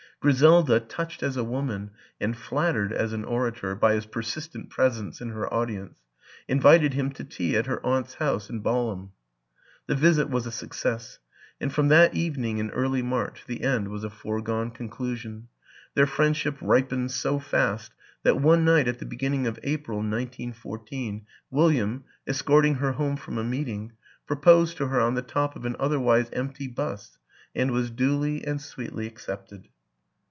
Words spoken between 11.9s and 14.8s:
evening (in early March) the end was a foregone